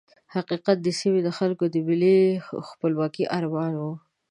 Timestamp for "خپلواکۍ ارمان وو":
2.69-3.91